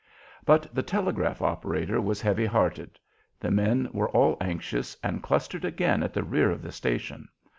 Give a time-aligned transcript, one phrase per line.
[0.45, 2.97] But the telegraph operator was heavy hearted.
[3.39, 7.29] The men were all anxious, and clustered again at the rear of the station.